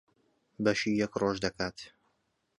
بەشی 0.63 0.91
یەک 1.01 1.13
ڕۆژ 1.21 1.37
دەکات. 1.45 1.77